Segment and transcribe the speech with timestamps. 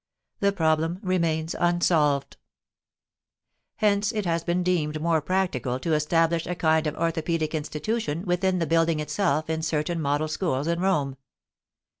[0.39, 2.37] The problem remains unsolved.
[3.75, 8.57] Hence it has been deemed more practical to establish a kind of orthopaedic institution within
[8.57, 11.17] the building itself in certain model schools in Rome.